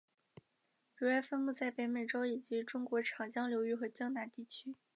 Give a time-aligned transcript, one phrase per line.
[0.95, 4.75] 主要分布在北美洲以及中国长江流域和江南地区。